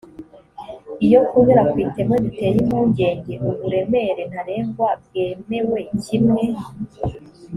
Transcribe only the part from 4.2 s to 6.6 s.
ntarengwa bwemewe kimwe